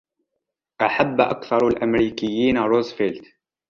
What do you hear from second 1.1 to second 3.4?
أكثر الأمريكيين روزفلت.